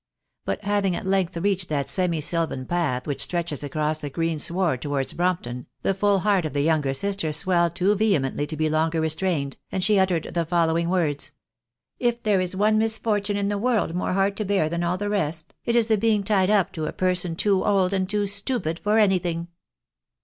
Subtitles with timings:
[0.45, 4.81] But having at length reached that semi sylvan path which stretches across the green sward
[4.81, 8.99] towards Brompton, the full heart of the younger sister swelled too vehemently to be longer
[8.99, 11.33] restrained, and she uttered the following words:—"
[11.99, 15.07] If there is one misfortune in the world more hard to bear than all the
[15.07, 18.79] rest, it is the being tied up to a person too old and too stupid
[18.79, 19.49] for anything."